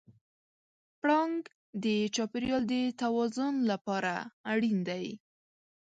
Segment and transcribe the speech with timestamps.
[0.99, 1.41] پړانګ
[1.83, 4.13] د چاپېریال د توازن لپاره
[4.51, 5.05] اړین دی.